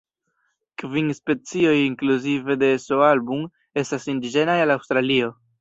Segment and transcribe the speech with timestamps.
[0.83, 2.99] Kvin specioj, inkluzive de "S.
[3.11, 3.47] album",
[3.85, 5.35] estas indiĝenaj al Aŭstralio.